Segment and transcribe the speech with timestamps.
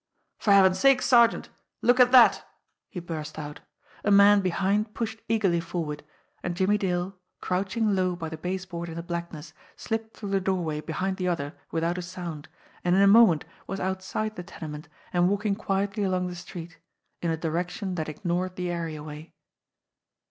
[0.39, 1.49] "For Heaven's sake, sergeant,
[1.83, 2.43] look at that!"
[2.89, 3.59] he burst out.
[4.03, 6.03] A man behind pushed eagerly forward.
[6.41, 10.81] And Jimmie Dale, crouching low by the baseboard in the blackness, slipped through the doorway
[10.81, 12.49] behind the other without a sound,
[12.83, 16.79] and in a moment was outside the tenement and walking quietly along the street
[17.21, 19.35] in a direction that ignored the areaway.